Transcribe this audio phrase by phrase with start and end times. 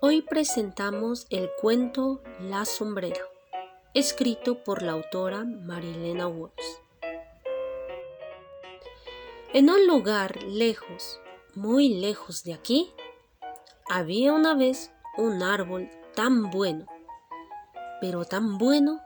[0.00, 3.24] Hoy presentamos el cuento La sombrera,
[3.94, 6.80] escrito por la autora Marilena Wolves.
[9.52, 11.20] En un lugar lejos,
[11.56, 12.94] muy lejos de aquí,
[13.90, 16.86] había una vez un árbol tan bueno,
[18.00, 19.00] pero tan bueno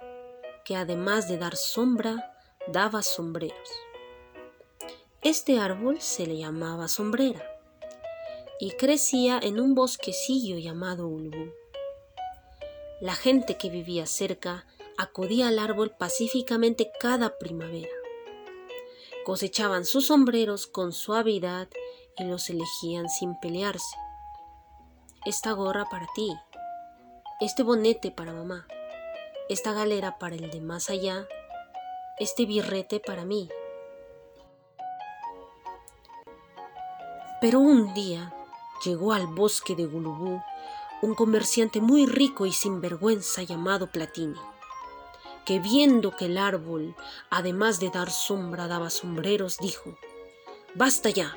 [0.62, 2.36] que además de dar sombra,
[2.68, 3.70] daba sombreros.
[5.22, 7.51] Este árbol se le llamaba sombrera
[8.62, 11.52] y crecía en un bosquecillo llamado Ulbu.
[13.00, 14.66] La gente que vivía cerca
[14.96, 17.90] acudía al árbol pacíficamente cada primavera.
[19.24, 21.66] Cosechaban sus sombreros con suavidad
[22.16, 23.96] y los elegían sin pelearse.
[25.26, 26.32] Esta gorra para ti,
[27.40, 28.68] este bonete para mamá,
[29.48, 31.26] esta galera para el de más allá,
[32.20, 33.48] este birrete para mí.
[37.40, 38.32] Pero un día
[38.84, 40.40] llegó al bosque de Gulubú
[41.02, 44.38] un comerciante muy rico y sinvergüenza llamado Platini,
[45.44, 46.94] que viendo que el árbol,
[47.28, 49.98] además de dar sombra, daba sombreros, dijo,
[50.74, 51.36] Basta ya,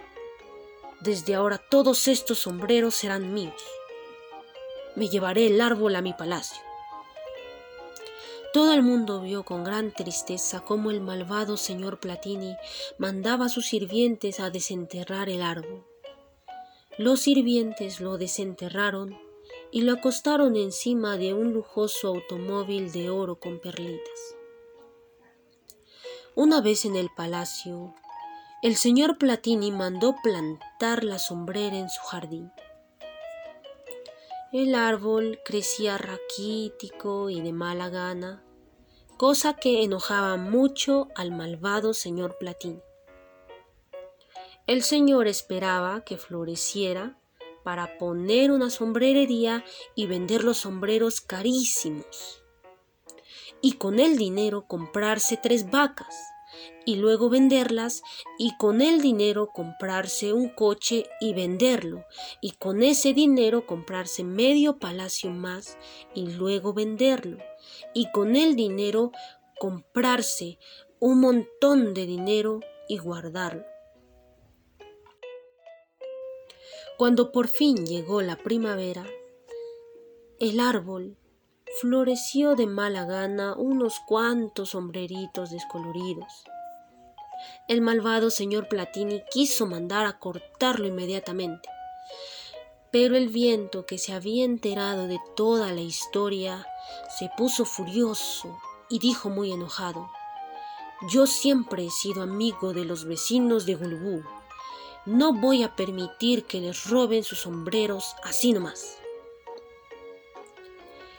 [1.02, 3.62] desde ahora todos estos sombreros serán míos.
[4.96, 6.62] Me llevaré el árbol a mi palacio.
[8.54, 12.56] Todo el mundo vio con gran tristeza cómo el malvado señor Platini
[12.98, 15.84] mandaba a sus sirvientes a desenterrar el árbol.
[16.98, 19.18] Los sirvientes lo desenterraron
[19.70, 24.38] y lo acostaron encima de un lujoso automóvil de oro con perlitas.
[26.36, 27.94] Una vez en el palacio,
[28.62, 32.52] el señor Platini mandó plantar la sombrera en su jardín.
[34.54, 38.42] El árbol crecía raquítico y de mala gana,
[39.18, 42.82] cosa que enojaba mucho al malvado señor Platini.
[44.68, 47.20] El señor esperaba que floreciera
[47.64, 49.64] para poner una sombrerería
[49.94, 52.44] y vender los sombreros carísimos.
[53.62, 56.16] Y con el dinero comprarse tres vacas
[56.84, 58.02] y luego venderlas
[58.40, 62.04] y con el dinero comprarse un coche y venderlo
[62.42, 65.78] y con ese dinero comprarse medio palacio más
[66.16, 67.38] y luego venderlo
[67.94, 69.12] y con el dinero
[69.60, 70.58] comprarse
[71.00, 73.75] un montón de dinero y guardarlo.
[76.98, 79.06] Cuando por fin llegó la primavera,
[80.40, 81.18] el árbol
[81.82, 86.46] floreció de mala gana unos cuantos sombreritos descoloridos.
[87.68, 91.68] El malvado señor Platini quiso mandar a cortarlo inmediatamente,
[92.92, 96.66] pero el viento, que se había enterado de toda la historia,
[97.20, 98.58] se puso furioso
[98.90, 100.10] y dijo muy enojado,
[101.10, 104.24] Yo siempre he sido amigo de los vecinos de Gulbú
[105.06, 108.98] no voy a permitir que les roben sus sombreros así nomás.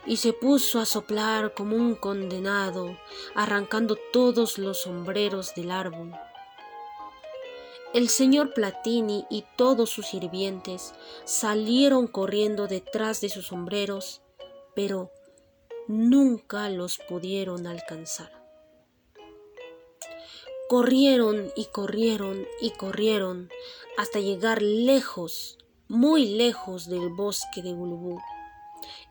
[0.05, 2.97] Y se puso a soplar como un condenado,
[3.35, 6.13] arrancando todos los sombreros del árbol.
[7.93, 10.93] El señor Platini y todos sus sirvientes
[11.23, 14.21] salieron corriendo detrás de sus sombreros,
[14.75, 15.11] pero
[15.87, 18.36] nunca los pudieron alcanzar.
[20.69, 23.49] Corrieron y corrieron y corrieron
[23.97, 25.57] hasta llegar lejos,
[25.87, 28.19] muy lejos del bosque de Gulubú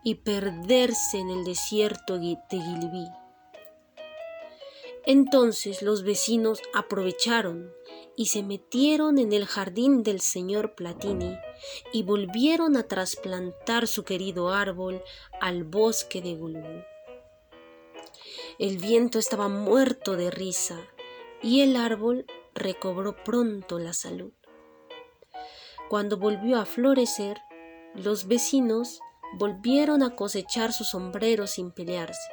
[0.04, 3.08] y perderse en el desierto de Gilibí.
[5.06, 7.72] Entonces los vecinos aprovecharon
[8.16, 11.38] y se metieron en el jardín del señor Platini
[11.90, 15.02] y volvieron a trasplantar su querido árbol
[15.40, 16.82] al bosque de Gulubú.
[18.58, 20.86] El viento estaba muerto de risa
[21.42, 24.32] y el árbol recobró pronto la salud.
[25.88, 27.38] Cuando volvió a florecer,
[27.94, 29.00] los vecinos
[29.34, 32.30] volvieron a cosechar sus sombreros sin pelearse,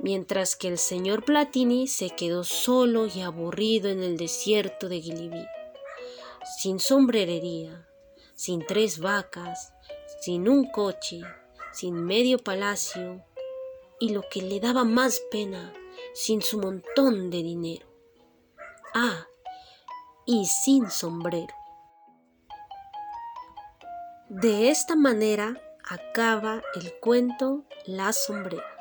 [0.00, 5.46] mientras que el señor Platini se quedó solo y aburrido en el desierto de Gilibí,
[6.58, 7.86] sin sombrerería,
[8.34, 9.72] sin tres vacas,
[10.20, 11.20] sin un coche,
[11.72, 13.24] sin medio palacio,
[13.98, 15.72] y lo que le daba más pena,
[16.14, 17.86] sin su montón de dinero.
[18.94, 19.26] Ah,
[20.24, 21.54] y sin sombrero.
[24.28, 28.75] De esta manera acaba el cuento La sombrera.